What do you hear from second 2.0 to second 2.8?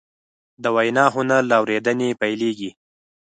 پیلېږي